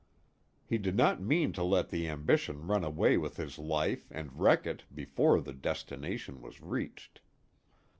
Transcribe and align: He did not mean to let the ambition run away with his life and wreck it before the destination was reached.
He 0.65 0.79
did 0.79 0.95
not 0.95 1.21
mean 1.21 1.53
to 1.53 1.61
let 1.61 1.89
the 1.91 2.07
ambition 2.09 2.65
run 2.65 2.83
away 2.83 3.17
with 3.19 3.37
his 3.37 3.59
life 3.59 4.07
and 4.09 4.33
wreck 4.35 4.65
it 4.65 4.83
before 4.91 5.39
the 5.41 5.53
destination 5.53 6.41
was 6.41 6.59
reached. 6.59 7.21